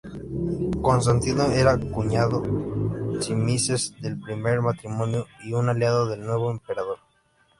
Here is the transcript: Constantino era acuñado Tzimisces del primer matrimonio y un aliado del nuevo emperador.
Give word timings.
Constantino 0.81 1.43
era 1.51 1.73
acuñado 1.73 2.41
Tzimisces 3.19 3.93
del 4.01 4.19
primer 4.19 4.59
matrimonio 4.59 5.27
y 5.43 5.53
un 5.53 5.69
aliado 5.69 6.07
del 6.09 6.21
nuevo 6.21 6.49
emperador. 6.49 6.97